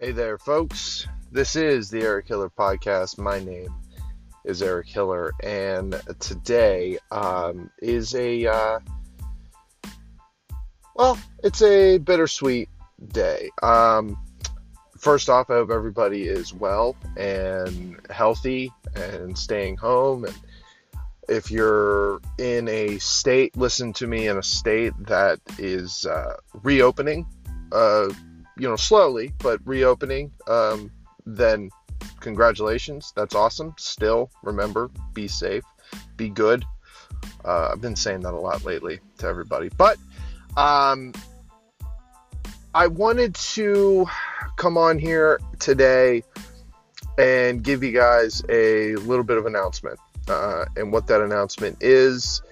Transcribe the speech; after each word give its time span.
Hey 0.00 0.12
there, 0.12 0.38
folks. 0.38 1.08
This 1.32 1.56
is 1.56 1.90
the 1.90 2.02
Eric 2.02 2.28
Hiller 2.28 2.50
podcast. 2.50 3.18
My 3.18 3.40
name 3.40 3.74
is 4.44 4.62
Eric 4.62 4.86
Hiller, 4.86 5.32
and 5.42 6.00
today 6.20 6.98
um, 7.10 7.68
is 7.82 8.14
a 8.14 8.46
uh, 8.46 8.78
well, 10.94 11.18
it's 11.42 11.62
a 11.62 11.98
bittersweet 11.98 12.68
day. 13.08 13.50
Um, 13.60 14.16
first 14.96 15.28
off, 15.28 15.50
I 15.50 15.54
hope 15.54 15.70
everybody 15.72 16.28
is 16.28 16.54
well 16.54 16.94
and 17.16 17.98
healthy 18.08 18.70
and 18.94 19.36
staying 19.36 19.78
home. 19.78 20.26
And 20.26 20.38
if 21.28 21.50
you're 21.50 22.20
in 22.38 22.68
a 22.68 22.98
state, 22.98 23.56
listen 23.56 23.92
to 23.94 24.06
me 24.06 24.28
in 24.28 24.38
a 24.38 24.44
state 24.44 24.92
that 25.08 25.40
is 25.58 26.06
uh, 26.06 26.36
reopening. 26.62 27.26
Uh, 27.72 28.10
you 28.58 28.68
know, 28.68 28.76
slowly, 28.76 29.32
but 29.38 29.60
reopening, 29.64 30.32
um, 30.48 30.90
then 31.26 31.70
congratulations. 32.20 33.12
That's 33.16 33.34
awesome. 33.34 33.74
Still, 33.78 34.30
remember, 34.42 34.90
be 35.14 35.28
safe, 35.28 35.64
be 36.16 36.28
good. 36.28 36.64
Uh, 37.44 37.70
I've 37.72 37.80
been 37.80 37.96
saying 37.96 38.20
that 38.20 38.34
a 38.34 38.38
lot 38.38 38.64
lately 38.64 39.00
to 39.18 39.26
everybody. 39.26 39.70
But 39.76 39.96
um, 40.56 41.12
I 42.74 42.86
wanted 42.86 43.34
to 43.34 44.06
come 44.56 44.76
on 44.76 44.98
here 44.98 45.40
today 45.58 46.22
and 47.16 47.62
give 47.62 47.82
you 47.82 47.92
guys 47.92 48.42
a 48.48 48.94
little 48.96 49.24
bit 49.24 49.38
of 49.38 49.46
announcement. 49.46 49.98
Uh, 50.28 50.66
and 50.76 50.92
what 50.92 51.06
that 51.06 51.20
announcement 51.20 51.76
is, 51.80 52.42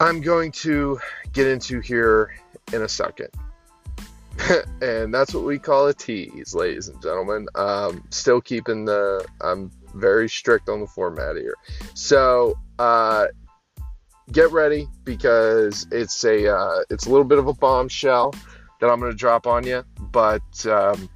I'm 0.00 0.20
going 0.20 0.52
to 0.52 0.98
get 1.32 1.46
into 1.46 1.80
here 1.80 2.34
in 2.72 2.82
a 2.82 2.88
second. 2.88 3.28
and 4.82 5.12
that's 5.12 5.34
what 5.34 5.44
we 5.44 5.58
call 5.58 5.86
a 5.88 5.94
tease, 5.94 6.54
ladies 6.54 6.88
and 6.88 7.00
gentlemen. 7.02 7.46
Um, 7.54 8.04
still 8.10 8.40
keeping 8.40 8.84
the, 8.84 9.26
I'm 9.40 9.70
very 9.94 10.28
strict 10.28 10.68
on 10.68 10.80
the 10.80 10.86
format 10.86 11.36
here. 11.36 11.54
So, 11.94 12.58
uh, 12.78 13.26
get 14.32 14.50
ready 14.52 14.88
because 15.04 15.86
it's 15.90 16.24
a, 16.24 16.54
uh, 16.54 16.84
it's 16.90 17.06
a 17.06 17.10
little 17.10 17.24
bit 17.24 17.38
of 17.38 17.46
a 17.46 17.54
bombshell 17.54 18.34
that 18.80 18.90
I'm 18.90 19.00
going 19.00 19.12
to 19.12 19.16
drop 19.16 19.46
on 19.46 19.66
you, 19.66 19.84
but, 20.12 20.66
um, 20.66 21.08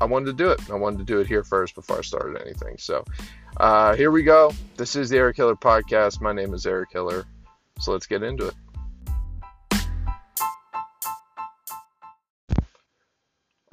I 0.00 0.06
wanted 0.06 0.26
to 0.26 0.32
do 0.32 0.50
it. 0.50 0.70
I 0.70 0.76
wanted 0.76 0.98
to 0.98 1.04
do 1.04 1.20
it 1.20 1.26
here 1.26 1.44
first 1.44 1.74
before 1.74 1.98
I 1.98 2.02
started 2.02 2.40
anything. 2.40 2.76
So, 2.78 3.04
uh, 3.58 3.94
here 3.96 4.10
we 4.10 4.22
go. 4.22 4.52
This 4.76 4.96
is 4.96 5.10
the 5.10 5.18
Eric 5.18 5.36
Hiller 5.36 5.56
podcast. 5.56 6.20
My 6.20 6.32
name 6.32 6.54
is 6.54 6.64
Eric 6.64 6.90
Hiller. 6.92 7.26
So 7.80 7.92
let's 7.92 8.06
get 8.06 8.22
into 8.22 8.48
it. 8.48 8.54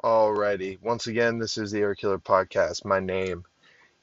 Alrighty. 0.04 0.80
Once 0.84 1.08
again, 1.08 1.40
this 1.40 1.58
is 1.58 1.72
the 1.72 1.80
Eric 1.80 2.02
Hiller 2.02 2.20
podcast. 2.20 2.86
My 2.86 3.00
name 3.00 3.44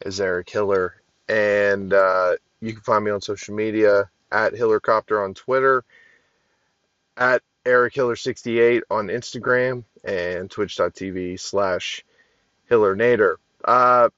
is 0.04 0.20
Eric 0.20 0.50
Hiller, 0.50 1.00
and 1.28 1.92
uh, 1.92 2.34
you 2.60 2.72
can 2.72 2.82
find 2.82 3.04
me 3.04 3.12
on 3.12 3.20
social 3.20 3.54
media 3.54 4.10
at 4.32 4.54
Hillercopter 4.54 5.22
on 5.22 5.34
Twitter, 5.34 5.84
at 7.16 7.42
Eric 7.64 7.94
Hiller 7.94 8.16
68 8.16 8.82
on 8.90 9.06
Instagram, 9.06 9.84
and 10.02 10.50
twitch.tv 10.50 11.38
slash 11.38 12.04
Hillernator. 12.68 13.36
Uh, 13.64 14.08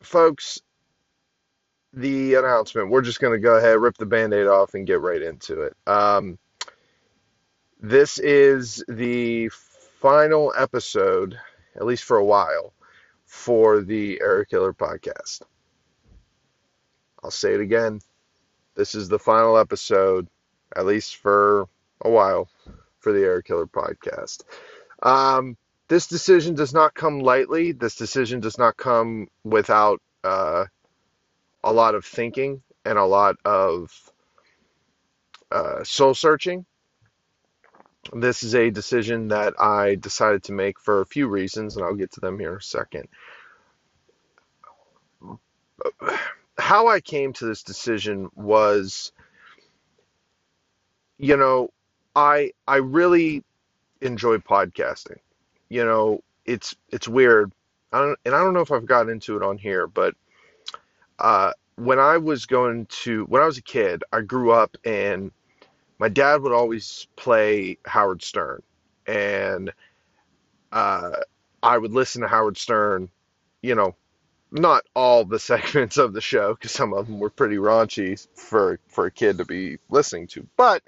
folks, 0.00 0.62
the 1.92 2.34
announcement, 2.34 2.88
we're 2.88 3.02
just 3.02 3.20
going 3.20 3.34
to 3.34 3.38
go 3.38 3.56
ahead, 3.58 3.78
rip 3.78 3.98
the 3.98 4.06
band 4.06 4.32
aid 4.32 4.46
off, 4.46 4.72
and 4.72 4.86
get 4.86 5.02
right 5.02 5.20
into 5.20 5.60
it. 5.60 5.76
Um, 5.86 6.38
this 7.82 8.18
is 8.18 8.82
the 8.88 9.50
final 10.02 10.52
episode, 10.58 11.38
at 11.76 11.86
least 11.86 12.02
for 12.02 12.16
a 12.16 12.24
while, 12.24 12.74
for 13.24 13.82
the 13.82 14.20
Eric 14.20 14.50
Hiller 14.50 14.74
podcast. 14.74 15.42
I'll 17.22 17.30
say 17.30 17.54
it 17.54 17.60
again. 17.60 18.00
This 18.74 18.96
is 18.96 19.08
the 19.08 19.20
final 19.20 19.56
episode, 19.56 20.26
at 20.74 20.86
least 20.86 21.16
for 21.16 21.68
a 22.00 22.10
while, 22.10 22.48
for 22.98 23.12
the 23.12 23.20
Eric 23.20 23.46
Hiller 23.46 23.68
podcast. 23.68 24.42
Um, 25.04 25.56
this 25.86 26.08
decision 26.08 26.56
does 26.56 26.74
not 26.74 26.94
come 26.94 27.20
lightly. 27.20 27.70
This 27.70 27.94
decision 27.94 28.40
does 28.40 28.58
not 28.58 28.76
come 28.76 29.28
without 29.44 30.02
uh, 30.24 30.64
a 31.62 31.72
lot 31.72 31.94
of 31.94 32.04
thinking 32.04 32.60
and 32.84 32.98
a 32.98 33.04
lot 33.04 33.36
of 33.44 33.92
uh, 35.52 35.84
soul 35.84 36.12
searching. 36.12 36.66
This 38.10 38.42
is 38.42 38.54
a 38.54 38.70
decision 38.70 39.28
that 39.28 39.54
I 39.60 39.94
decided 39.96 40.42
to 40.44 40.52
make 40.52 40.80
for 40.80 41.00
a 41.00 41.06
few 41.06 41.28
reasons, 41.28 41.76
and 41.76 41.84
I'll 41.84 41.94
get 41.94 42.12
to 42.12 42.20
them 42.20 42.38
here 42.38 42.52
in 42.52 42.58
a 42.58 42.62
second. 42.62 43.08
How 46.58 46.88
I 46.88 47.00
came 47.00 47.32
to 47.34 47.46
this 47.46 47.62
decision 47.62 48.30
was, 48.34 49.12
you 51.18 51.36
know, 51.36 51.70
I 52.16 52.52
I 52.66 52.76
really 52.76 53.44
enjoy 54.00 54.38
podcasting. 54.38 55.18
You 55.68 55.84
know, 55.84 56.22
it's 56.44 56.74
it's 56.90 57.08
weird. 57.08 57.52
I 57.92 58.00
don't, 58.00 58.18
and 58.24 58.34
I 58.34 58.38
don't 58.38 58.54
know 58.54 58.60
if 58.60 58.72
I've 58.72 58.86
gotten 58.86 59.12
into 59.12 59.36
it 59.36 59.42
on 59.42 59.58
here, 59.58 59.86
but 59.86 60.14
uh, 61.18 61.52
when 61.76 61.98
I 61.98 62.18
was 62.18 62.46
going 62.46 62.86
to 63.02 63.24
when 63.26 63.42
I 63.42 63.46
was 63.46 63.58
a 63.58 63.62
kid, 63.62 64.02
I 64.12 64.22
grew 64.22 64.50
up 64.50 64.76
and 64.84 65.30
my 66.02 66.08
dad 66.08 66.42
would 66.42 66.50
always 66.50 67.06
play 67.14 67.78
Howard 67.86 68.24
Stern, 68.24 68.60
and 69.06 69.72
uh, 70.72 71.12
I 71.62 71.78
would 71.78 71.92
listen 71.92 72.22
to 72.22 72.28
Howard 72.28 72.58
Stern. 72.58 73.08
You 73.62 73.76
know, 73.76 73.94
not 74.50 74.82
all 74.96 75.24
the 75.24 75.38
segments 75.52 75.98
of 75.98 76.12
the 76.12 76.20
show 76.20 76.54
because 76.54 76.72
some 76.72 76.92
of 76.92 77.06
them 77.06 77.20
were 77.20 77.30
pretty 77.30 77.54
raunchy 77.54 78.26
for 78.34 78.80
for 78.88 79.06
a 79.06 79.12
kid 79.12 79.38
to 79.38 79.44
be 79.44 79.78
listening 79.90 80.26
to, 80.26 80.44
but 80.56 80.82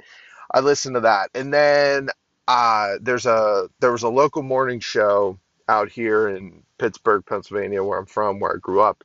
I 0.52 0.58
listened 0.58 0.96
to 0.96 1.02
that, 1.02 1.30
and 1.32 1.54
then 1.54 2.08
uh, 2.48 2.94
there's 3.00 3.26
a 3.26 3.68
there 3.78 3.92
was 3.92 4.02
a 4.02 4.08
local 4.08 4.42
morning 4.42 4.80
show 4.80 5.38
out 5.68 5.90
here 5.90 6.28
in 6.28 6.64
Pittsburgh, 6.78 7.24
Pennsylvania, 7.24 7.84
where 7.84 8.00
I'm 8.00 8.06
from, 8.06 8.40
where 8.40 8.56
I 8.56 8.58
grew 8.58 8.80
up, 8.80 9.04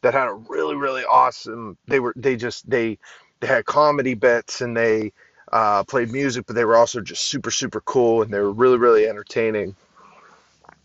that 0.00 0.14
had 0.14 0.26
a 0.26 0.34
really 0.34 0.74
really 0.74 1.04
awesome. 1.04 1.78
They 1.86 2.00
were 2.00 2.12
they 2.16 2.34
just 2.34 2.68
they 2.68 2.98
they 3.42 3.48
had 3.48 3.66
comedy 3.66 4.14
bits 4.14 4.60
and 4.60 4.76
they 4.76 5.12
uh, 5.50 5.82
played 5.82 6.12
music, 6.12 6.46
but 6.46 6.54
they 6.54 6.64
were 6.64 6.76
also 6.76 7.00
just 7.00 7.24
super, 7.24 7.50
super 7.50 7.80
cool 7.80 8.22
and 8.22 8.32
they 8.32 8.38
were 8.38 8.52
really, 8.52 8.78
really 8.78 9.08
entertaining. 9.08 9.74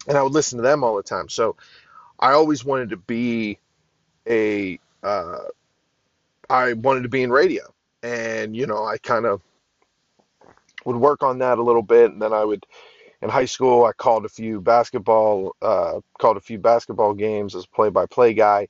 And 0.07 0.17
I 0.17 0.23
would 0.23 0.33
listen 0.33 0.57
to 0.57 0.63
them 0.63 0.83
all 0.83 0.97
the 0.97 1.03
time. 1.03 1.29
So 1.29 1.55
I 2.19 2.31
always 2.31 2.65
wanted 2.65 2.89
to 2.89 2.97
be 2.97 3.59
a, 4.27 4.79
uh, 5.03 5.37
I 6.49 6.73
wanted 6.73 7.03
to 7.03 7.09
be 7.09 7.21
in 7.21 7.31
radio. 7.31 7.61
And, 8.01 8.55
you 8.55 8.65
know, 8.65 8.83
I 8.83 8.97
kind 8.97 9.27
of 9.27 9.39
would 10.83 10.95
work 10.95 11.21
on 11.21 11.37
that 11.39 11.59
a 11.59 11.63
little 11.63 11.83
bit. 11.83 12.11
And 12.11 12.19
then 12.19 12.33
I 12.33 12.43
would, 12.43 12.65
in 13.21 13.29
high 13.29 13.45
school, 13.45 13.85
I 13.85 13.91
called 13.93 14.25
a 14.25 14.29
few 14.29 14.61
basketball, 14.61 15.55
uh, 15.61 15.99
called 16.17 16.37
a 16.37 16.41
few 16.41 16.57
basketball 16.57 17.13
games 17.13 17.53
as 17.53 17.67
play 17.67 17.91
by 17.91 18.07
play 18.07 18.33
guy 18.33 18.67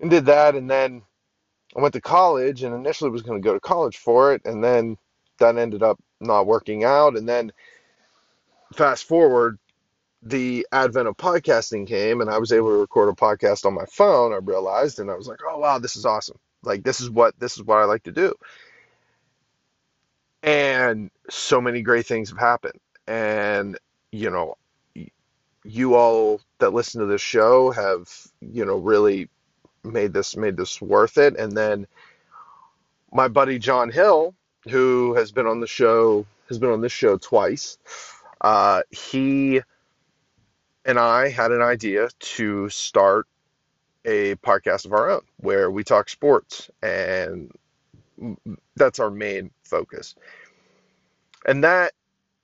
and 0.00 0.10
did 0.10 0.26
that. 0.26 0.56
And 0.56 0.68
then 0.68 1.02
I 1.76 1.80
went 1.80 1.92
to 1.94 2.00
college 2.00 2.62
and 2.62 2.74
initially 2.74 3.10
was 3.10 3.22
going 3.22 3.40
to 3.40 3.46
go 3.46 3.52
to 3.52 3.60
college 3.60 3.98
for 3.98 4.32
it, 4.32 4.42
and 4.46 4.64
then 4.64 4.96
that 5.38 5.58
ended 5.58 5.82
up 5.82 5.98
not 6.20 6.46
working 6.46 6.84
out. 6.84 7.16
And 7.16 7.28
then 7.28 7.52
fast 8.74 9.04
forward, 9.04 9.58
the 10.22 10.66
advent 10.72 11.08
of 11.08 11.16
podcasting 11.18 11.86
came, 11.86 12.22
and 12.22 12.30
I 12.30 12.38
was 12.38 12.50
able 12.50 12.68
to 12.68 12.80
record 12.80 13.10
a 13.10 13.12
podcast 13.12 13.66
on 13.66 13.74
my 13.74 13.84
phone. 13.92 14.32
I 14.32 14.36
realized, 14.36 14.98
and 14.98 15.10
I 15.10 15.14
was 15.14 15.28
like, 15.28 15.40
"Oh 15.46 15.58
wow, 15.58 15.78
this 15.78 15.96
is 15.96 16.06
awesome! 16.06 16.38
Like 16.62 16.82
this 16.82 17.00
is 17.00 17.10
what 17.10 17.38
this 17.38 17.56
is 17.56 17.62
what 17.62 17.78
I 17.78 17.84
like 17.84 18.04
to 18.04 18.12
do." 18.12 18.34
And 20.42 21.10
so 21.28 21.60
many 21.60 21.82
great 21.82 22.06
things 22.06 22.30
have 22.30 22.38
happened, 22.38 22.80
and 23.06 23.78
you 24.12 24.30
know, 24.30 24.56
you 25.64 25.94
all 25.94 26.40
that 26.58 26.72
listen 26.72 27.00
to 27.00 27.06
this 27.06 27.20
show 27.20 27.70
have 27.70 28.08
you 28.40 28.64
know 28.64 28.76
really 28.76 29.28
made 29.86 30.12
this 30.12 30.36
made 30.36 30.56
this 30.56 30.80
worth 30.80 31.18
it. 31.18 31.36
And 31.36 31.56
then 31.56 31.86
my 33.12 33.28
buddy 33.28 33.58
John 33.58 33.90
Hill, 33.90 34.34
who 34.68 35.14
has 35.14 35.32
been 35.32 35.46
on 35.46 35.60
the 35.60 35.66
show, 35.66 36.26
has 36.48 36.58
been 36.58 36.70
on 36.70 36.80
this 36.80 36.92
show 36.92 37.16
twice. 37.16 37.78
Uh, 38.40 38.82
he 38.90 39.60
and 40.84 40.98
I 40.98 41.28
had 41.28 41.50
an 41.50 41.62
idea 41.62 42.08
to 42.18 42.68
start 42.68 43.26
a 44.04 44.36
podcast 44.36 44.84
of 44.84 44.92
our 44.92 45.10
own 45.10 45.22
where 45.38 45.70
we 45.70 45.82
talk 45.82 46.08
sports, 46.08 46.70
and 46.82 47.50
that's 48.76 49.00
our 49.00 49.10
main 49.10 49.50
focus. 49.64 50.14
And 51.44 51.64
that, 51.64 51.92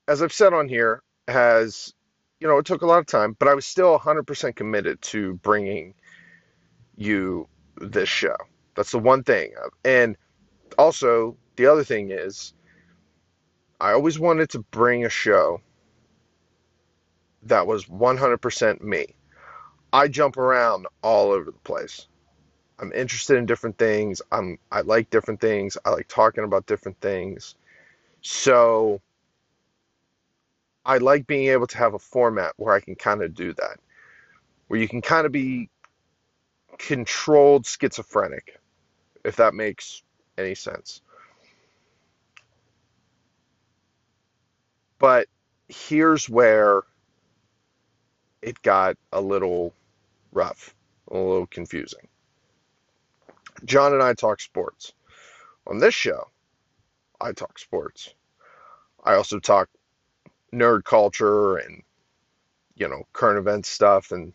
as 0.08 0.22
I've 0.22 0.32
said 0.32 0.52
on 0.52 0.68
here, 0.68 1.02
has 1.28 1.94
you 2.40 2.48
know 2.48 2.58
it 2.58 2.66
took 2.66 2.82
a 2.82 2.86
lot 2.86 2.98
of 2.98 3.06
time, 3.06 3.36
but 3.38 3.48
I 3.48 3.54
was 3.54 3.64
still 3.64 3.98
100% 3.98 4.56
committed 4.56 5.00
to 5.02 5.34
bringing 5.34 5.94
you 6.96 7.48
this 7.78 8.08
show. 8.08 8.36
That's 8.74 8.92
the 8.92 8.98
one 8.98 9.22
thing. 9.22 9.52
And 9.84 10.16
also, 10.78 11.36
the 11.56 11.66
other 11.66 11.84
thing 11.84 12.10
is, 12.10 12.54
I 13.80 13.92
always 13.92 14.18
wanted 14.18 14.50
to 14.50 14.60
bring 14.70 15.04
a 15.04 15.10
show 15.10 15.60
that 17.42 17.66
was 17.66 17.86
100% 17.86 18.80
me. 18.80 19.06
I 19.92 20.08
jump 20.08 20.36
around 20.36 20.86
all 21.02 21.32
over 21.32 21.50
the 21.50 21.58
place. 21.58 22.06
I'm 22.78 22.92
interested 22.92 23.36
in 23.36 23.46
different 23.46 23.78
things. 23.78 24.22
I'm 24.32 24.58
I 24.72 24.80
like 24.80 25.10
different 25.10 25.40
things. 25.40 25.76
I 25.84 25.90
like 25.90 26.08
talking 26.08 26.44
about 26.44 26.66
different 26.66 27.00
things. 27.00 27.54
So 28.22 29.00
I 30.84 30.98
like 30.98 31.26
being 31.26 31.48
able 31.48 31.66
to 31.68 31.78
have 31.78 31.94
a 31.94 31.98
format 31.98 32.54
where 32.56 32.74
I 32.74 32.80
can 32.80 32.94
kind 32.94 33.22
of 33.22 33.34
do 33.34 33.52
that. 33.54 33.78
Where 34.66 34.80
you 34.80 34.88
can 34.88 35.02
kind 35.02 35.26
of 35.26 35.32
be 35.32 35.68
controlled 36.78 37.66
schizophrenic, 37.66 38.58
if 39.24 39.36
that 39.36 39.54
makes 39.54 40.02
any 40.38 40.54
sense. 40.54 41.00
But 44.98 45.26
here's 45.68 46.28
where 46.28 46.82
it 48.40 48.60
got 48.62 48.96
a 49.12 49.20
little 49.20 49.72
rough, 50.32 50.74
a 51.10 51.16
little 51.16 51.46
confusing. 51.46 52.08
John 53.64 53.92
and 53.92 54.02
I 54.02 54.14
talk 54.14 54.40
sports. 54.40 54.92
On 55.66 55.78
this 55.78 55.94
show, 55.94 56.28
I 57.20 57.32
talk 57.32 57.58
sports. 57.58 58.14
I 59.04 59.14
also 59.14 59.38
talk 59.38 59.68
nerd 60.52 60.84
culture 60.84 61.56
and, 61.56 61.82
you 62.74 62.88
know, 62.88 63.06
current 63.12 63.38
event 63.38 63.66
stuff 63.66 64.10
and 64.10 64.32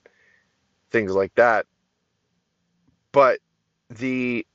things 0.92 1.14
like 1.14 1.36
that. 1.36 1.66
But 3.18 3.40
the 3.90 4.46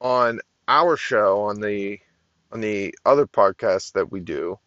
on 0.00 0.38
our 0.68 0.96
show 0.96 1.40
on 1.42 1.60
the 1.60 1.98
on 2.52 2.60
the 2.60 2.94
other 3.04 3.26
podcast 3.26 3.94
that 3.94 4.12
we 4.12 4.20
do, 4.20 4.60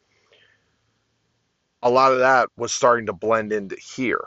a 1.82 1.90
lot 1.90 2.12
of 2.12 2.20
that 2.20 2.50
was 2.58 2.74
starting 2.74 3.06
to 3.06 3.14
blend 3.14 3.54
into 3.54 3.78
here 3.78 4.26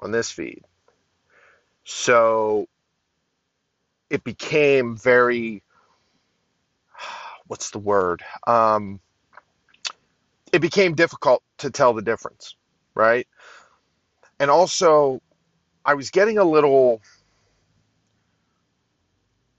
on 0.00 0.10
this 0.10 0.30
feed. 0.30 0.62
So 1.84 2.68
it 4.10 4.22
became 4.22 4.94
very 4.94 5.62
what's 7.46 7.70
the 7.70 7.78
word? 7.78 8.22
Um, 8.46 9.00
it 10.52 10.58
became 10.58 10.94
difficult 10.94 11.42
to 11.56 11.70
tell 11.70 11.94
the 11.94 12.02
difference, 12.02 12.54
right? 12.94 13.26
And 14.38 14.50
also, 14.50 15.22
I 15.84 15.94
was 15.94 16.10
getting 16.10 16.38
a 16.38 16.44
little. 16.44 17.00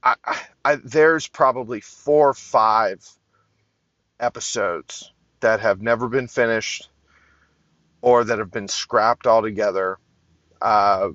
I, 0.03 0.15
I, 0.65 0.75
there's 0.83 1.27
probably 1.27 1.81
four 1.81 2.29
or 2.29 2.33
five 2.33 3.05
episodes 4.19 5.11
that 5.41 5.61
have 5.61 5.81
never 5.81 6.07
been 6.09 6.27
finished 6.27 6.89
or 8.01 8.23
that 8.23 8.39
have 8.39 8.51
been 8.51 8.67
scrapped 8.67 9.27
altogether 9.27 9.97
uh, 10.61 11.09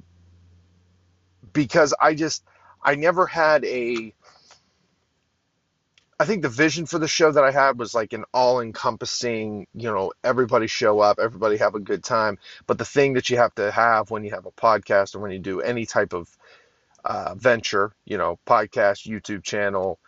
because 1.52 1.94
I 2.00 2.14
just 2.14 2.44
I 2.82 2.94
never 2.96 3.26
had 3.26 3.64
a 3.64 4.14
I 6.18 6.24
think 6.26 6.42
the 6.42 6.48
vision 6.48 6.86
for 6.86 6.98
the 6.98 7.08
show 7.08 7.32
that 7.32 7.42
I 7.42 7.50
had 7.50 7.78
was 7.78 7.94
like 7.94 8.12
an 8.12 8.24
all-encompassing, 8.32 9.66
you 9.74 9.90
know, 9.90 10.12
everybody 10.22 10.68
show 10.68 11.00
up, 11.00 11.18
everybody 11.18 11.56
have 11.56 11.74
a 11.74 11.80
good 11.80 12.04
time. 12.04 12.38
But 12.66 12.78
the 12.78 12.84
thing 12.84 13.14
that 13.14 13.30
you 13.30 13.36
have 13.36 13.54
to 13.56 13.70
have 13.70 14.10
when 14.10 14.22
you 14.22 14.30
have 14.30 14.46
a 14.46 14.52
podcast 14.52 15.14
or 15.14 15.18
when 15.18 15.32
you 15.32 15.40
do 15.40 15.60
any 15.60 15.86
type 15.86 16.12
of 16.12 16.28
uh, 17.04 17.34
venture, 17.34 17.92
you 18.04 18.16
know, 18.16 18.38
podcast, 18.46 19.08
YouTube 19.08 19.42
channel, 19.42 19.98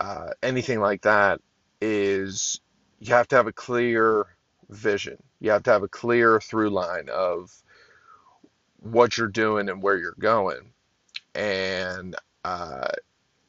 uh, 0.00 0.30
anything 0.42 0.80
like 0.80 1.02
that, 1.02 1.40
is 1.80 2.60
you 2.98 3.14
have 3.14 3.28
to 3.28 3.36
have 3.36 3.46
a 3.46 3.52
clear 3.52 4.26
vision. 4.68 5.22
You 5.40 5.52
have 5.52 5.62
to 5.64 5.70
have 5.70 5.84
a 5.84 5.88
clear 5.88 6.40
through 6.40 6.70
line 6.70 7.08
of 7.12 7.54
what 8.80 9.16
you're 9.16 9.28
doing 9.28 9.68
and 9.68 9.82
where 9.82 9.96
you're 9.96 10.16
going. 10.18 10.72
And 11.34 12.16
uh, 12.44 12.88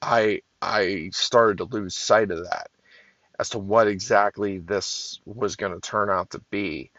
I 0.02 0.42
I 0.62 1.10
started 1.14 1.58
to 1.60 1.66
lose 1.66 1.96
sight 1.96 2.32
of 2.32 2.44
that 2.44 2.70
as 3.40 3.50
to 3.50 3.60
what 3.60 3.88
exactly 3.88 4.60
this 4.60 5.22
was 5.26 5.56
going 5.56 5.74
to 5.74 5.80
turn 5.80 6.10
out 6.10 6.32
to 6.32 6.42
be. 6.50 6.92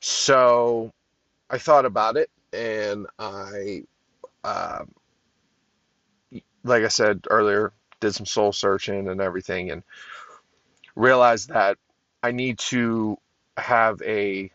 So 0.00 0.92
I 1.50 1.58
thought 1.58 1.84
about 1.84 2.16
it, 2.16 2.30
and 2.52 3.06
I, 3.18 3.84
uh, 4.42 4.84
like 6.64 6.82
I 6.84 6.88
said 6.88 7.26
earlier, 7.30 7.72
did 8.00 8.14
some 8.14 8.26
soul 8.26 8.52
searching 8.52 9.08
and 9.08 9.20
everything, 9.20 9.70
and 9.70 9.82
realized 10.96 11.50
that 11.50 11.78
I 12.22 12.32
need 12.32 12.58
to 12.58 13.16
have 13.56 14.02
a 14.02 14.50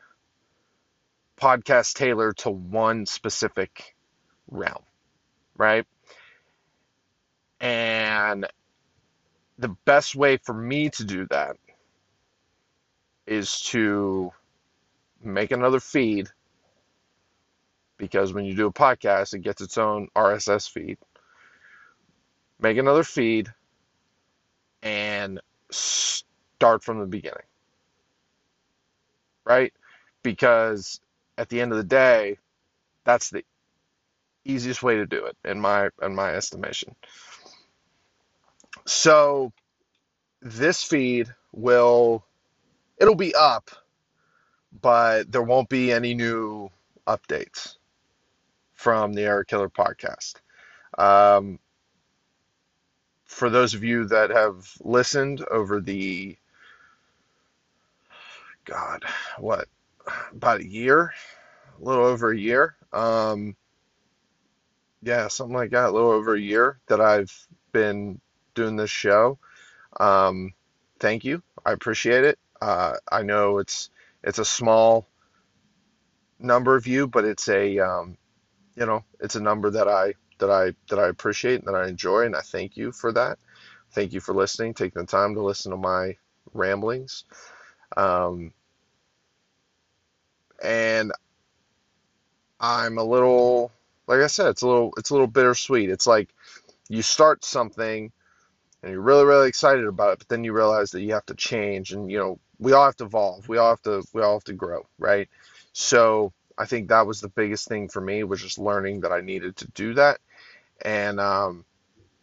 podcast 1.37 1.93
tailored 1.95 2.37
to 2.37 2.49
one 2.49 3.05
specific 3.05 3.95
realm, 4.49 4.83
right? 5.57 5.85
And 7.63 8.45
the 9.57 9.69
best 9.85 10.15
way 10.15 10.35
for 10.35 10.53
me 10.53 10.89
to 10.89 11.05
do 11.05 11.25
that 11.29 11.55
is 13.25 13.61
to 13.61 14.31
make 15.23 15.51
another 15.51 15.79
feed 15.79 16.27
because 17.97 18.33
when 18.33 18.43
you 18.43 18.53
do 18.53 18.67
a 18.67 18.73
podcast, 18.73 19.33
it 19.33 19.39
gets 19.39 19.61
its 19.61 19.77
own 19.77 20.09
RSS 20.13 20.67
feed. 20.69 20.97
Make 22.59 22.77
another 22.77 23.03
feed 23.05 23.53
and 24.81 25.39
start 25.71 26.83
from 26.83 26.99
the 26.99 27.05
beginning. 27.05 27.45
Right? 29.45 29.73
Because 30.21 30.99
at 31.37 31.47
the 31.47 31.61
end 31.61 31.71
of 31.71 31.77
the 31.77 31.83
day, 31.85 32.39
that's 33.05 33.29
the 33.29 33.45
easiest 34.43 34.83
way 34.83 34.95
to 34.97 35.05
do 35.05 35.25
it 35.25 35.37
in 35.45 35.59
my 35.61 35.89
in 36.01 36.13
my 36.13 36.33
estimation. 36.35 36.95
So 38.85 39.53
this 40.41 40.83
feed 40.83 41.27
will 41.51 42.25
it'll 42.97 43.15
be 43.15 43.33
up, 43.35 43.69
but 44.81 45.31
there 45.31 45.43
won't 45.43 45.69
be 45.69 45.91
any 45.91 46.13
new 46.13 46.69
updates 47.07 47.77
from 48.73 49.13
the 49.13 49.23
Eric 49.23 49.49
Hiller 49.49 49.69
podcast. 49.69 50.35
Um, 50.97 51.59
for 53.25 53.49
those 53.49 53.73
of 53.73 53.83
you 53.83 54.05
that 54.05 54.29
have 54.29 54.71
listened 54.81 55.43
over 55.49 55.79
the 55.79 56.37
God, 58.65 59.03
what 59.37 59.67
about 60.31 60.61
a 60.61 60.67
year, 60.67 61.13
a 61.79 61.83
little 61.83 62.05
over 62.05 62.31
a 62.31 62.37
year. 62.37 62.75
Um, 62.91 63.55
yeah, 65.01 65.27
something 65.27 65.55
like 65.55 65.71
that, 65.71 65.89
a 65.89 65.91
little 65.91 66.11
over 66.11 66.35
a 66.35 66.39
year 66.39 66.79
that 66.87 67.01
I've 67.01 67.47
been 67.71 68.21
doing 68.53 68.75
this 68.75 68.89
show. 68.89 69.37
Um, 69.99 70.53
thank 70.99 71.23
you. 71.23 71.41
I 71.65 71.71
appreciate 71.71 72.23
it. 72.23 72.39
Uh, 72.61 72.95
I 73.11 73.23
know 73.23 73.57
it's 73.57 73.89
it's 74.23 74.39
a 74.39 74.45
small 74.45 75.07
number 76.39 76.75
of 76.75 76.87
you, 76.87 77.07
but 77.07 77.25
it's 77.25 77.47
a 77.49 77.79
um, 77.79 78.17
you 78.75 78.85
know 78.85 79.03
it's 79.19 79.35
a 79.35 79.41
number 79.41 79.69
that 79.71 79.87
I 79.87 80.13
that 80.39 80.49
I 80.49 80.73
that 80.89 80.99
I 80.99 81.07
appreciate 81.07 81.59
and 81.59 81.67
that 81.67 81.75
I 81.75 81.87
enjoy, 81.87 82.21
and 82.21 82.35
I 82.35 82.41
thank 82.41 82.77
you 82.77 82.91
for 82.91 83.11
that. 83.13 83.37
Thank 83.91 84.13
you 84.13 84.19
for 84.19 84.33
listening, 84.33 84.73
taking 84.73 85.01
the 85.01 85.07
time 85.07 85.35
to 85.35 85.41
listen 85.41 85.71
to 85.71 85.77
my 85.77 86.17
ramblings. 86.53 87.25
Um, 87.95 88.53
and 90.63 91.11
I'm 92.59 92.97
a 92.97 93.03
little, 93.03 93.71
like 94.07 94.21
I 94.21 94.27
said, 94.27 94.47
it's 94.47 94.63
a 94.63 94.67
little, 94.67 94.93
it's 94.97 95.11
a 95.11 95.13
little 95.13 95.27
bittersweet. 95.27 95.89
It's 95.89 96.07
like 96.07 96.29
you 96.89 97.01
start 97.01 97.45
something 97.45 98.11
and 98.83 98.91
you're 98.91 99.01
really, 99.01 99.23
really 99.23 99.47
excited 99.47 99.85
about 99.85 100.13
it, 100.13 100.19
but 100.19 100.27
then 100.27 100.43
you 100.43 100.51
realize 100.51 100.91
that 100.91 101.01
you 101.01 101.13
have 101.13 101.25
to 101.27 101.35
change, 101.35 101.93
and 101.93 102.11
you 102.11 102.17
know, 102.17 102.39
we 102.59 102.73
all 102.73 102.85
have 102.85 102.97
to 102.97 103.05
evolve. 103.05 103.47
We 103.47 103.57
all 103.57 103.69
have 103.69 103.81
to, 103.83 104.03
we 104.13 104.21
all 104.21 104.33
have 104.33 104.43
to 104.45 104.53
grow, 104.53 104.85
right? 104.99 105.29
So 105.71 106.33
I 106.57 106.65
think 106.65 106.89
that 106.89 107.07
was 107.07 107.21
the 107.21 107.29
biggest 107.29 107.67
thing 107.67 107.87
for 107.87 108.01
me 108.01 108.23
was 108.23 108.41
just 108.41 108.59
learning 108.59 109.01
that 109.01 109.11
I 109.13 109.21
needed 109.21 109.55
to 109.57 109.67
do 109.69 109.93
that, 109.95 110.19
and 110.83 111.19
um, 111.19 111.65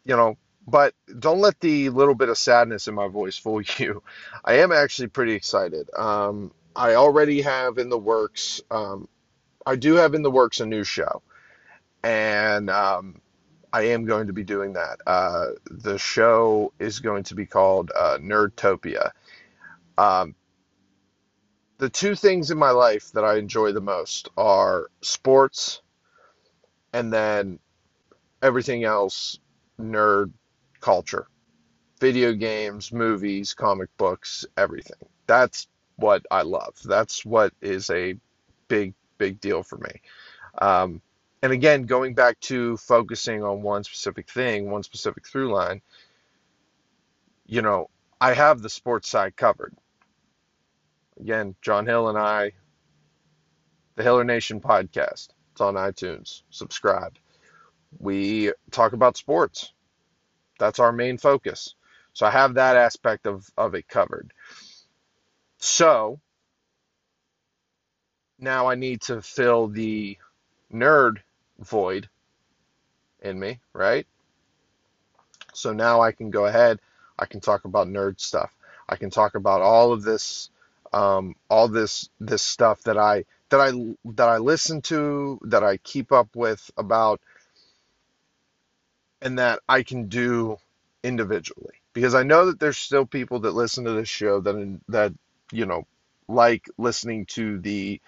you 0.05 0.15
know, 0.17 0.37
but 0.67 0.95
don't 1.19 1.41
let 1.41 1.59
the 1.61 1.89
little 1.89 2.15
bit 2.15 2.29
of 2.29 2.37
sadness 2.37 2.89
in 2.89 2.95
my 2.95 3.09
voice 3.09 3.39
fool 3.39 3.63
you. 3.79 4.03
I 4.45 4.59
am 4.59 4.71
actually 4.71 5.09
pretty 5.09 5.33
excited. 5.33 5.89
Um, 5.97 6.53
I 6.77 6.95
already 6.95 7.41
have 7.41 7.79
in 7.79 7.89
the 7.89 7.99
works. 7.99 8.61
Um, 8.71 9.09
I 9.67 9.77
do 9.77 9.95
have 9.95 10.15
in 10.15 10.23
the 10.23 10.31
works 10.31 10.61
a 10.61 10.67
new 10.67 10.85
show, 10.85 11.23
and 12.03 12.69
um, 12.69 13.21
I 13.73 13.83
am 13.83 14.05
going 14.05 14.27
to 14.27 14.33
be 14.33 14.45
doing 14.45 14.73
that. 14.75 15.01
Uh, 15.07 15.47
the 15.71 15.99
show 15.99 16.73
is 16.79 17.01
going 17.01 17.23
to 17.25 17.35
be 17.35 17.47
called 17.47 17.93
uh, 17.97 18.19
Nerdtopia. 18.21 19.11
Um, 19.97 20.35
the 21.79 21.89
two 21.89 22.15
things 22.15 22.51
in 22.51 22.59
my 22.59 22.71
life 22.71 23.13
that 23.13 23.25
I 23.25 23.37
enjoy 23.37 23.73
the 23.73 23.81
most 23.81 24.29
are 24.37 24.91
sports, 25.03 25.83
and 26.93 27.13
then 27.13 27.59
everything 28.43 28.85
else 28.85 29.39
nerd 29.81 30.33
culture, 30.81 31.27
video 32.01 32.33
games, 32.33 32.93
movies, 32.93 33.55
comic 33.55 33.89
books, 33.97 34.45
everything. 34.57 35.09
That's 35.27 35.69
what 35.97 36.25
I 36.31 36.43
love. 36.43 36.75
That's 36.85 37.25
what 37.25 37.53
is 37.61 37.89
a 37.91 38.17
big, 38.69 38.95
big 39.19 39.41
deal 39.41 39.63
for 39.63 39.79
me. 39.79 40.01
Um, 40.61 41.01
and 41.43 41.53
again, 41.53 41.85
going 41.85 42.15
back 42.15 42.39
to 42.41 42.77
focusing 42.77 43.43
on 43.43 43.63
one 43.63 43.85
specific 43.85 44.29
thing, 44.29 44.71
one 44.71 44.83
specific 44.83 45.27
through 45.27 45.53
line, 45.53 45.81
you 47.47 47.63
know, 47.63 47.89
I 48.21 48.35
have 48.35 48.61
the 48.61 48.69
sports 48.69 49.09
side 49.09 49.37
covered. 49.37 49.75
Again, 51.19 51.55
John 51.63 51.87
Hill 51.87 52.09
and 52.09 52.19
I, 52.19 52.53
the 53.97 54.03
Hiller 54.03 54.25
Nation 54.25 54.61
podcast. 54.61 55.29
It's 55.53 55.61
on 55.61 55.75
iTunes. 55.75 56.43
Subscribe. 56.51 57.17
We 57.99 58.53
talk 58.71 58.93
about 58.93 59.17
sports. 59.17 59.73
That's 60.59 60.79
our 60.79 60.93
main 60.93 61.19
focus. 61.19 61.75
So 62.13 62.27
I 62.27 62.31
have 62.31 62.55
that 62.55 62.77
aspect 62.77 63.27
of, 63.27 63.49
of 63.57 63.75
it 63.75 63.89
covered. 63.89 64.33
So 65.59 66.21
now 68.39 68.69
I 68.69 68.75
need 68.75 69.01
to 69.03 69.23
fill 69.23 69.69
the 69.69 70.19
nerd 70.73 71.19
void 71.61 72.09
in 73.23 73.39
me, 73.39 73.61
right? 73.73 74.07
So 75.55 75.73
now 75.73 76.01
I 76.01 76.13
can 76.13 76.31
go 76.31 76.47
ahead, 76.47 76.81
I 77.19 77.27
can 77.27 77.41
talk 77.41 77.65
about 77.65 77.89
nerd 77.89 78.21
stuff. 78.21 78.55
I 78.89 78.97
can 78.97 79.11
talk 79.11 79.35
about 79.35 79.63
all 79.63 79.93
of 79.93 80.03
this 80.03 80.51
um, 80.93 81.37
all 81.49 81.69
this 81.69 82.09
this 82.21 82.43
stuff 82.43 82.83
that 82.83 82.99
I 82.99 83.25
that 83.51 83.61
I 83.61 83.73
that 84.17 84.29
I 84.29 84.39
listen 84.39 84.83
to, 84.83 85.39
that 85.45 85.63
I 85.63 85.77
keep 85.79 86.13
up 86.13 86.35
with 86.35 86.71
about 86.77 87.21
and 89.23 89.39
that 89.39 89.61
I 89.69 89.83
can 89.83 90.09
do 90.09 90.57
individually 91.03 91.75
because 91.93 92.15
I 92.15 92.23
know 92.23 92.47
that 92.47 92.61
there's 92.61 92.79
still 92.79 93.07
people 93.07 93.41
that 93.41 93.53
listen 93.53 93.85
to 93.85 93.93
this 93.93 94.09
show 94.09 94.41
that 94.41 94.81
that 94.89 95.13
you 95.53 95.67
know 95.67 95.87
like 96.29 96.69
listening 96.79 97.27
to 97.27 97.59
the 97.59 98.01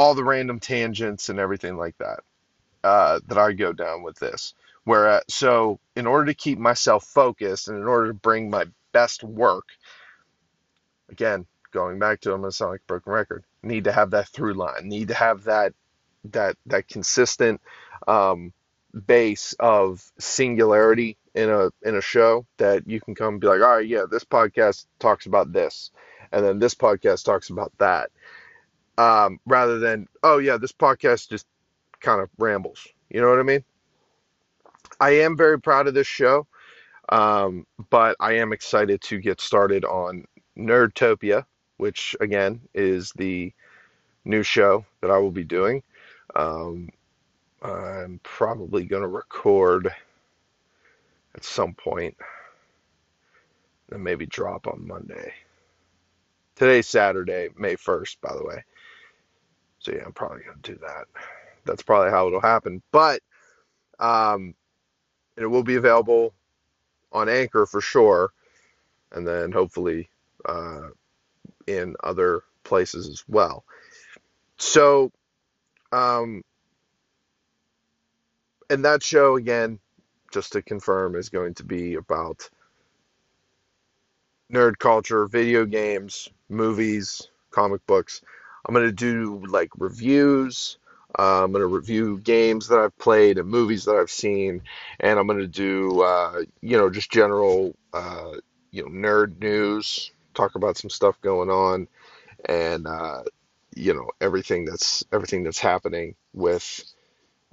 all 0.00 0.14
the 0.14 0.24
random 0.24 0.58
tangents 0.58 1.28
and 1.28 1.38
everything 1.38 1.76
like 1.76 1.94
that 1.98 2.20
uh, 2.82 3.20
that 3.26 3.36
I 3.36 3.52
go 3.52 3.74
down 3.74 4.02
with 4.02 4.18
this. 4.18 4.54
Where 4.84 5.22
so 5.28 5.78
in 5.94 6.06
order 6.06 6.24
to 6.32 6.34
keep 6.34 6.58
myself 6.58 7.04
focused 7.04 7.68
and 7.68 7.76
in 7.76 7.86
order 7.86 8.06
to 8.08 8.14
bring 8.14 8.48
my 8.48 8.64
best 8.92 9.22
work, 9.22 9.66
again 11.10 11.44
going 11.70 11.98
back 11.98 12.22
to 12.22 12.32
I'm 12.32 12.40
gonna 12.40 12.50
sound 12.50 12.70
like 12.70 12.80
a 12.80 12.86
broken 12.86 13.12
record. 13.12 13.44
Need 13.62 13.84
to 13.84 13.92
have 13.92 14.12
that 14.12 14.28
through 14.28 14.54
line. 14.54 14.88
Need 14.88 15.08
to 15.08 15.14
have 15.14 15.44
that 15.44 15.74
that 16.32 16.56
that 16.64 16.88
consistent 16.88 17.60
um, 18.08 18.54
base 19.06 19.54
of 19.60 20.02
singularity 20.18 21.18
in 21.34 21.50
a 21.50 21.68
in 21.82 21.94
a 21.94 22.00
show 22.00 22.46
that 22.56 22.88
you 22.88 23.02
can 23.02 23.14
come 23.14 23.34
and 23.34 23.40
be 23.40 23.48
like, 23.48 23.60
all 23.60 23.76
right, 23.76 23.86
yeah, 23.86 24.04
this 24.10 24.24
podcast 24.24 24.86
talks 24.98 25.26
about 25.26 25.52
this, 25.52 25.90
and 26.32 26.42
then 26.42 26.58
this 26.58 26.74
podcast 26.74 27.22
talks 27.26 27.50
about 27.50 27.70
that, 27.76 28.10
um, 29.00 29.40
rather 29.46 29.78
than 29.78 30.06
oh 30.22 30.38
yeah, 30.38 30.58
this 30.58 30.72
podcast 30.72 31.30
just 31.30 31.46
kind 32.00 32.20
of 32.20 32.28
rambles. 32.38 32.86
You 33.08 33.22
know 33.22 33.30
what 33.30 33.38
I 33.38 33.44
mean? 33.44 33.64
I 35.00 35.10
am 35.10 35.36
very 35.36 35.58
proud 35.58 35.86
of 35.86 35.94
this 35.94 36.06
show, 36.06 36.46
um, 37.08 37.66
but 37.88 38.16
I 38.20 38.34
am 38.34 38.52
excited 38.52 39.00
to 39.02 39.18
get 39.18 39.40
started 39.40 39.86
on 39.86 40.24
Nerdtopia, 40.56 41.46
which 41.78 42.14
again 42.20 42.60
is 42.74 43.10
the 43.16 43.52
new 44.26 44.42
show 44.42 44.84
that 45.00 45.10
I 45.10 45.16
will 45.16 45.30
be 45.30 45.44
doing. 45.44 45.82
Um, 46.36 46.90
I'm 47.62 48.20
probably 48.22 48.84
going 48.84 49.02
to 49.02 49.08
record 49.08 49.90
at 51.34 51.44
some 51.44 51.72
point 51.72 52.16
and 53.90 54.04
maybe 54.04 54.26
drop 54.26 54.66
on 54.66 54.86
Monday. 54.86 55.32
Today's 56.54 56.86
Saturday, 56.86 57.48
May 57.56 57.76
1st, 57.76 58.16
by 58.20 58.34
the 58.34 58.44
way. 58.44 58.62
So 59.80 59.92
yeah, 59.92 60.04
I'm 60.04 60.12
probably 60.12 60.42
to 60.62 60.72
do 60.74 60.78
that. 60.82 61.06
That's 61.64 61.82
probably 61.82 62.10
how 62.10 62.28
it'll 62.28 62.40
happen. 62.40 62.82
But 62.92 63.20
um, 63.98 64.54
it 65.36 65.46
will 65.46 65.62
be 65.62 65.76
available 65.76 66.34
on 67.12 67.28
Anchor 67.28 67.66
for 67.66 67.80
sure. 67.80 68.30
And 69.12 69.26
then 69.26 69.52
hopefully 69.52 70.08
uh, 70.44 70.88
in 71.66 71.96
other 72.02 72.42
places 72.64 73.08
as 73.08 73.24
well. 73.26 73.64
So, 74.58 75.10
um, 75.92 76.42
and 78.68 78.84
that 78.84 79.02
show 79.02 79.36
again, 79.36 79.78
just 80.32 80.52
to 80.52 80.62
confirm, 80.62 81.16
is 81.16 81.28
going 81.28 81.54
to 81.54 81.64
be 81.64 81.94
about 81.94 82.48
nerd 84.52 84.78
culture, 84.78 85.26
video 85.26 85.64
games, 85.64 86.28
movies, 86.48 87.28
comic 87.50 87.84
books. 87.86 88.22
I'm 88.66 88.74
going 88.74 88.86
to 88.86 88.92
do 88.92 89.44
like 89.48 89.70
reviews. 89.78 90.78
Uh, 91.18 91.44
I'm 91.44 91.52
going 91.52 91.62
to 91.62 91.66
review 91.66 92.18
games 92.18 92.68
that 92.68 92.78
I've 92.78 92.96
played 92.98 93.38
and 93.38 93.48
movies 93.48 93.84
that 93.84 93.96
I've 93.96 94.10
seen, 94.10 94.62
and 95.00 95.18
I'm 95.18 95.26
going 95.26 95.40
to 95.40 95.48
do, 95.48 96.02
uh, 96.02 96.42
you 96.60 96.76
know, 96.78 96.88
just 96.88 97.10
general, 97.10 97.74
uh, 97.92 98.32
you 98.70 98.84
know, 98.84 98.90
nerd 98.90 99.40
news, 99.40 100.12
talk 100.34 100.54
about 100.54 100.76
some 100.78 100.90
stuff 100.90 101.20
going 101.20 101.50
on, 101.50 101.88
and 102.46 102.86
uh, 102.86 103.22
you 103.74 103.94
know 103.94 104.10
everything 104.20 104.64
that's 104.64 105.04
everything 105.12 105.42
that's 105.42 105.58
happening 105.58 106.14
with 106.32 106.84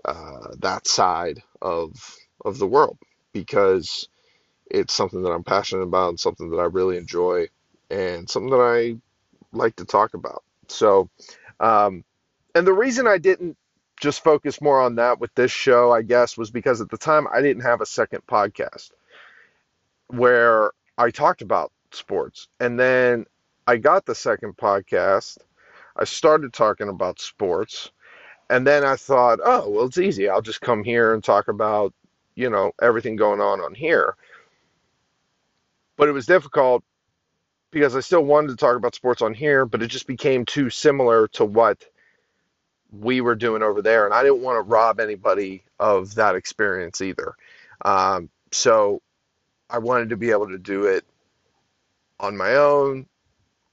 uh, 0.06 0.50
that 0.60 0.88
side 0.88 1.42
of 1.62 1.92
of 2.46 2.60
the 2.60 2.68
world 2.68 2.98
because 3.34 4.08
it's 4.70 4.94
something 4.94 5.24
that 5.24 5.32
I'm 5.32 5.44
passionate 5.44 5.84
about 5.84 6.10
and 6.10 6.20
something 6.20 6.50
that 6.52 6.58
I 6.58 6.66
really 6.66 6.98
enjoy 6.98 7.48
and 7.90 8.30
something 8.30 8.52
that 8.52 8.58
I 8.58 8.98
like 9.58 9.76
to 9.78 9.86
talk 9.86 10.14
about. 10.14 10.44
So, 10.68 11.10
um, 11.60 12.04
and 12.56 12.66
the 12.66 12.74
reason 12.74 13.08
I 13.08 13.18
didn't 13.18 13.58
just 14.00 14.24
focus 14.24 14.62
more 14.62 14.82
on 14.82 14.96
that 14.96 15.20
with 15.20 15.34
this 15.36 15.52
show, 15.52 15.92
I 15.92 16.02
guess, 16.02 16.38
was 16.38 16.52
because 16.52 16.82
at 16.82 16.90
the 16.90 16.98
time 16.98 17.28
I 17.34 17.42
didn't 17.42 17.64
have 17.64 17.82
a 17.82 17.86
second 17.86 18.22
podcast 18.28 18.92
where 20.08 20.72
I 20.98 21.12
talked 21.12 21.42
about 21.42 21.72
sports. 21.92 22.48
And 22.60 22.80
then 22.80 23.26
I 23.66 23.78
got 23.78 24.06
the 24.06 24.16
second 24.16 24.56
podcast. 24.58 25.38
I 25.96 26.04
started 26.06 26.54
talking 26.54 26.90
about 26.90 27.20
sports. 27.20 27.92
And 28.50 28.66
then 28.66 28.86
I 28.86 28.96
thought, 28.96 29.40
oh, 29.44 29.70
well, 29.70 29.86
it's 29.86 29.98
easy. 29.98 30.30
I'll 30.30 30.42
just 30.42 30.62
come 30.62 30.84
here 30.84 31.14
and 31.14 31.24
talk 31.24 31.48
about, 31.48 31.94
you 32.36 32.50
know, 32.50 32.72
everything 32.82 33.16
going 33.16 33.42
on 33.42 33.60
on 33.60 33.76
here. 33.76 34.16
But 35.98 36.08
it 36.08 36.14
was 36.14 36.26
difficult 36.28 36.84
because 37.72 37.96
I 37.96 38.00
still 38.00 38.24
wanted 38.24 38.50
to 38.50 38.56
talk 38.56 38.76
about 38.76 38.96
sports 38.96 39.22
on 39.22 39.34
here, 39.34 39.66
but 39.66 39.82
it 39.82 39.88
just 39.88 40.08
became 40.08 40.46
too 40.46 40.70
similar 40.70 41.28
to 41.30 41.46
what 41.46 41.86
we 42.92 43.22
were 43.22 43.36
doing 43.36 43.62
over 43.62 43.82
there. 43.82 44.06
And 44.06 44.14
I 44.14 44.24
didn't 44.24 44.42
want 44.42 44.58
to 44.58 44.62
rob 44.62 45.00
anybody 45.00 45.64
of 45.80 46.16
that 46.16 46.36
experience 46.36 47.02
either. 47.02 47.36
Um, 47.84 48.30
so 48.52 49.02
I 49.70 49.80
wanted 49.80 50.10
to 50.10 50.18
be 50.18 50.32
able 50.32 50.50
to 50.50 50.58
do 50.58 50.86
it 50.86 51.06
on 52.20 52.38
my 52.38 52.56
own 52.56 53.06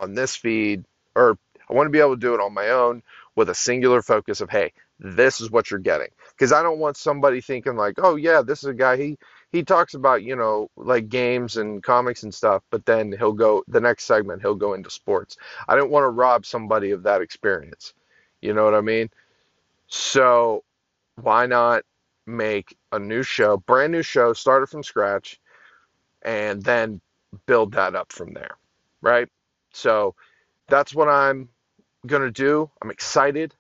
on 0.01 0.15
this 0.15 0.37
feed, 0.37 0.85
or 1.15 1.39
I 1.69 1.73
want 1.73 1.87
to 1.87 1.91
be 1.91 2.01
able 2.01 2.17
to 2.17 2.21
do 2.21 2.35
it 2.35 2.41
on 2.41 2.53
my 2.53 2.71
own 2.71 3.03
with 3.37 3.49
a 3.49 3.55
singular 3.55 4.03
focus 4.03 4.41
of, 4.41 4.51
hey, 4.51 4.73
this 4.99 5.41
is 5.41 5.51
what 5.51 5.71
you're 5.71 5.81
getting. 5.81 6.09
Because 6.31 6.53
I 6.53 6.63
don't 6.63 6.79
want 6.79 6.97
somebody 6.97 7.41
thinking 7.41 7.77
like, 7.77 7.95
oh 7.99 8.17
yeah, 8.17 8.43
this 8.43 8.59
is 8.63 8.69
a 8.69 8.75
guy 8.75 8.97
he 8.97 9.19
he 9.55 9.63
talks 9.63 9.95
about 9.95 10.25
you 10.25 10.35
know 10.35 10.69
like 10.77 11.09
games 11.09 11.57
and 11.57 11.81
comics 11.81 12.25
and 12.25 12.35
stuff, 12.35 12.65
but 12.71 12.85
then 12.87 13.15
he'll 13.17 13.33
go 13.33 13.63
the 13.69 13.81
next 13.81 14.03
segment 14.03 14.43
he'll 14.43 14.57
go 14.57 14.75
into 14.75 14.91
sports. 14.91 15.37
I 15.69 15.77
don't 15.77 15.93
want 15.93 16.03
to 16.03 16.09
rob 16.09 16.45
somebody 16.45 16.91
of 16.91 17.05
that 17.05 17.23
experience. 17.23 17.95
You 18.43 18.53
know 18.53 18.65
what 18.65 18.75
I 18.75 18.81
mean? 18.81 19.11
So 19.87 20.65
why 21.23 21.47
not 21.47 21.85
make 22.27 22.77
a 22.91 22.99
new 22.99 23.23
show, 23.23 23.59
brand 23.59 23.93
new 23.93 24.03
show, 24.03 24.33
started 24.33 24.67
from 24.67 24.83
scratch, 24.83 25.41
and 26.23 26.61
then 26.61 27.01
build 27.47 27.73
that 27.75 27.95
up 27.95 28.11
from 28.11 28.33
there, 28.33 28.57
right? 29.03 29.29
So 29.73 30.17
that's 30.67 30.97
what 30.97 31.09
I'm 31.09 31.49
to 32.23 32.31
do. 32.33 32.69
I'm 32.83 32.91
excited. 32.91 33.55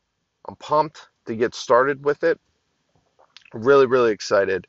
I'm 0.48 0.56
pumped 0.56 1.08
to 1.26 1.36
get 1.36 1.54
started 1.54 2.04
with 2.04 2.24
it. 2.24 2.40
Really, 3.52 3.86
really 3.86 4.10
excited. 4.10 4.66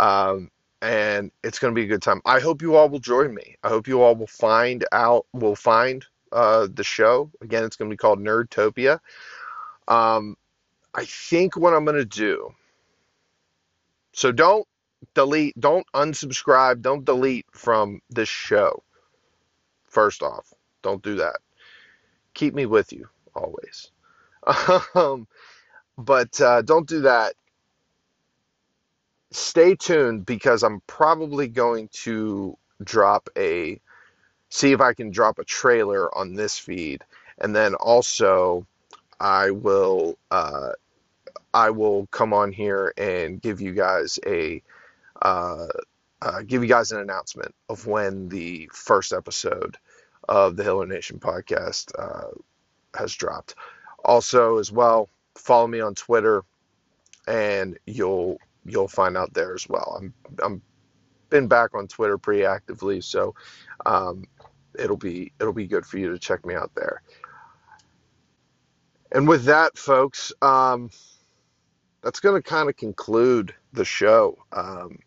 Um, 0.00 0.50
and 0.82 1.30
it's 1.44 1.58
going 1.58 1.74
to 1.74 1.78
be 1.78 1.84
a 1.84 1.88
good 1.88 2.00
time. 2.02 2.22
I 2.24 2.40
hope 2.40 2.62
you 2.62 2.74
all 2.74 2.88
will 2.88 3.00
join 3.00 3.34
me. 3.34 3.56
I 3.62 3.68
hope 3.68 3.86
you 3.86 4.00
all 4.00 4.16
will 4.16 4.26
find 4.26 4.84
out, 4.92 5.26
will 5.34 5.54
find 5.54 6.04
uh, 6.32 6.68
the 6.72 6.82
show. 6.82 7.30
Again, 7.42 7.64
it's 7.64 7.76
going 7.76 7.90
to 7.90 7.92
be 7.92 7.98
called 7.98 8.18
Nerdtopia. 8.18 8.98
Um, 9.88 10.36
I 10.94 11.04
think 11.04 11.54
what 11.56 11.74
I'm 11.74 11.84
going 11.84 11.98
to 11.98 12.06
do. 12.06 12.50
So 14.12 14.32
don't 14.32 14.66
delete, 15.14 15.60
don't 15.60 15.86
unsubscribe, 15.94 16.80
don't 16.80 17.04
delete 17.04 17.46
from 17.52 18.00
this 18.08 18.28
show. 18.28 18.82
First 19.84 20.22
off, 20.22 20.52
don't 20.82 21.02
do 21.02 21.16
that. 21.16 21.36
Keep 22.32 22.54
me 22.54 22.64
with 22.64 22.90
you 22.92 23.06
always. 23.34 23.90
um, 24.94 25.28
but 25.98 26.40
uh, 26.40 26.62
don't 26.62 26.88
do 26.88 27.02
that. 27.02 27.34
Stay 29.32 29.74
tuned 29.74 30.26
because 30.26 30.62
I'm 30.62 30.80
probably 30.86 31.48
going 31.48 31.88
to 32.04 32.56
drop 32.82 33.28
a 33.36 33.80
see 34.48 34.72
if 34.72 34.80
I 34.80 34.92
can 34.94 35.10
drop 35.10 35.38
a 35.38 35.44
trailer 35.44 36.12
on 36.16 36.34
this 36.34 36.58
feed, 36.58 37.04
and 37.38 37.54
then 37.54 37.74
also 37.74 38.66
I 39.20 39.50
will 39.50 40.18
uh, 40.30 40.70
I 41.54 41.70
will 41.70 42.06
come 42.08 42.32
on 42.32 42.52
here 42.52 42.92
and 42.96 43.40
give 43.40 43.60
you 43.60 43.72
guys 43.72 44.18
a 44.26 44.62
uh, 45.22 45.66
uh, 46.22 46.42
give 46.46 46.62
you 46.62 46.68
guys 46.68 46.92
an 46.92 47.00
announcement 47.00 47.54
of 47.68 47.86
when 47.86 48.28
the 48.28 48.68
first 48.72 49.12
episode 49.12 49.76
of 50.28 50.56
the 50.56 50.62
Hiller 50.62 50.86
Nation 50.86 51.18
podcast 51.18 51.92
uh, 51.98 52.30
has 52.94 53.14
dropped. 53.14 53.54
Also, 54.04 54.58
as 54.58 54.70
well, 54.70 55.08
follow 55.34 55.66
me 55.66 55.80
on 55.80 55.94
Twitter, 55.94 56.42
and 57.26 57.78
you'll 57.86 58.38
you'll 58.64 58.88
find 58.88 59.16
out 59.16 59.32
there 59.34 59.54
as 59.54 59.68
well. 59.68 59.96
I'm 59.98 60.14
I'm 60.42 60.62
been 61.30 61.46
back 61.46 61.74
on 61.74 61.86
Twitter 61.86 62.18
pretty 62.18 62.44
actively, 62.44 63.00
so 63.00 63.34
um, 63.86 64.24
it'll 64.78 64.96
be 64.96 65.32
it'll 65.40 65.52
be 65.52 65.66
good 65.66 65.86
for 65.86 65.98
you 65.98 66.10
to 66.10 66.18
check 66.18 66.44
me 66.44 66.54
out 66.54 66.72
there. 66.74 67.02
And 69.12 69.26
with 69.26 69.44
that, 69.44 69.76
folks, 69.76 70.32
um, 70.40 70.90
that's 72.02 72.20
going 72.20 72.40
to 72.40 72.48
kind 72.48 72.68
of 72.68 72.76
conclude 72.76 73.54
the 73.72 73.84
show 73.84 74.38
um, 74.52 74.98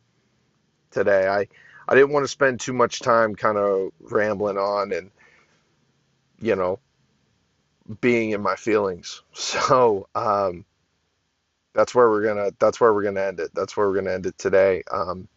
today. 0.91 1.27
I 1.27 1.47
I 1.87 1.95
didn't 1.95 2.11
want 2.11 2.23
to 2.23 2.29
spend 2.29 2.59
too 2.59 2.73
much 2.73 2.99
time 2.99 3.35
kind 3.35 3.57
of 3.57 3.91
rambling 3.99 4.57
on 4.57 4.91
and 4.91 5.11
you 6.39 6.55
know 6.55 6.79
being 8.01 8.31
in 8.31 8.41
my 8.41 8.55
feelings. 8.55 9.21
So 9.33 10.07
um, 10.15 10.65
that's 11.73 11.93
where 11.95 12.09
we're 12.09 12.23
gonna 12.25 12.51
that's 12.59 12.79
where 12.79 12.93
we're 12.93 13.03
gonna 13.03 13.21
end 13.21 13.39
it. 13.39 13.51
That's 13.53 13.75
where 13.75 13.87
we're 13.87 13.95
gonna 13.95 14.11
end 14.11 14.25
it 14.25 14.37
today. 14.37 14.83
Um, 14.91 15.27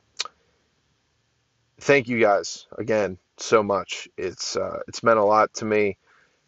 thank 1.81 2.09
you 2.09 2.21
guys 2.21 2.66
again 2.78 3.19
so 3.38 3.62
much. 3.62 4.09
It's 4.16 4.57
uh, 4.57 4.81
it's 4.88 5.02
meant 5.02 5.19
a 5.19 5.25
lot 5.25 5.52
to 5.55 5.64
me 5.64 5.99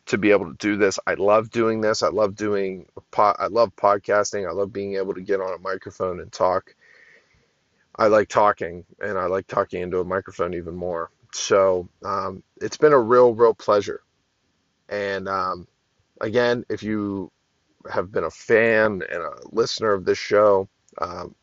to 0.07 0.19
be 0.19 0.31
able 0.31 0.47
to 0.47 0.57
do 0.59 0.77
this. 0.77 0.99
I 1.07 1.15
love 1.15 1.51
doing 1.51 1.81
this. 1.81 2.03
I 2.03 2.09
love 2.09 2.35
doing 2.35 2.87
I 3.17 3.47
love 3.49 3.75
podcasting. 3.77 4.49
I 4.49 4.53
love 4.53 4.73
being 4.73 4.97
able 4.97 5.15
to 5.15 5.21
get 5.21 5.41
on 5.41 5.55
a 5.55 5.59
microphone 5.59 6.21
and 6.21 6.33
talk. 6.33 6.75
I 7.97 8.07
like 8.07 8.29
talking, 8.29 8.85
and 9.01 9.19
I 9.19 9.27
like 9.27 9.49
talking 9.49 9.83
into 9.83 9.99
a 9.99 10.05
microphone 10.05 10.55
even 10.55 10.77
more. 10.77 11.11
So 11.33 11.89
um, 12.05 12.43
it's 12.61 12.77
been 12.77 12.93
a 12.93 12.99
real, 12.99 13.35
real 13.35 13.55
pleasure. 13.55 14.03
And 14.89 15.29
um, 15.29 15.67
again, 16.21 16.65
if 16.69 16.83
you 16.83 17.31
have 17.91 18.11
been 18.13 18.25
a 18.25 18.31
fan 18.31 19.03
and 19.11 19.23
a 19.23 19.35
listener 19.53 19.93
of 19.93 20.05
this 20.05 20.19
show, 20.19 20.69
um, 21.01 21.35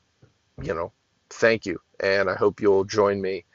you 0.62 0.74
know, 0.74 0.92
thank 1.30 1.66
you. 1.66 1.80
And 2.00 2.30
I 2.30 2.36
hope 2.36 2.62
you'll 2.62 2.84
join 2.84 3.22
me 3.22 3.46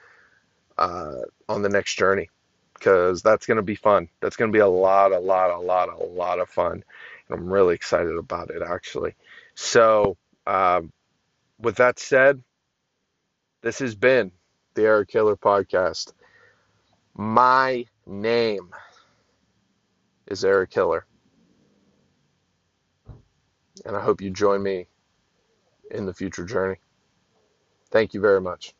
uh, 0.78 1.16
on 1.48 1.62
the 1.62 1.68
next 1.68 1.96
journey 1.96 2.30
because 2.74 3.22
that's 3.22 3.46
going 3.46 3.56
to 3.56 3.62
be 3.62 3.74
fun. 3.74 4.08
That's 4.20 4.36
going 4.36 4.50
to 4.50 4.56
be 4.56 4.60
a 4.60 4.68
lot, 4.68 5.12
a 5.12 5.18
lot, 5.18 5.50
a 5.50 5.58
lot, 5.58 5.88
a 5.88 6.04
lot 6.04 6.38
of 6.40 6.48
fun. 6.48 6.82
And 7.28 7.38
I'm 7.38 7.52
really 7.52 7.74
excited 7.74 8.16
about 8.16 8.50
it, 8.50 8.62
actually. 8.62 9.14
So, 9.54 10.16
um, 10.46 10.92
with 11.58 11.76
that 11.76 11.98
said, 11.98 12.42
this 13.62 13.78
has 13.80 13.94
been 13.94 14.32
the 14.74 14.84
Eric 14.84 15.12
Hiller 15.12 15.36
Podcast. 15.36 16.12
My 17.14 17.84
name 18.06 18.70
is 20.26 20.44
Eric 20.44 20.72
Hiller. 20.72 21.04
And 23.84 23.96
I 23.96 24.02
hope 24.02 24.20
you 24.20 24.30
join 24.30 24.62
me 24.62 24.86
in 25.90 26.06
the 26.06 26.14
future 26.14 26.44
journey. 26.44 26.76
Thank 27.90 28.14
you 28.14 28.20
very 28.20 28.40
much. 28.40 28.74